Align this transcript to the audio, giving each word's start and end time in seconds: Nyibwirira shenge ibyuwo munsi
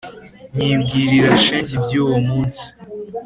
Nyibwirira 0.55 1.29
shenge 1.43 1.71
ibyuwo 1.77 2.17
munsi 2.27 2.65